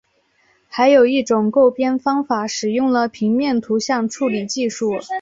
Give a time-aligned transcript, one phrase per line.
[0.67, 4.99] 还有一种勾边方法使用了平面图像处理技术。